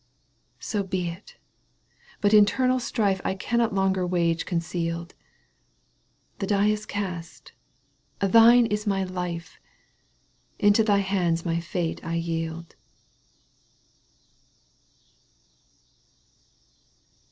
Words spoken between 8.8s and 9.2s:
my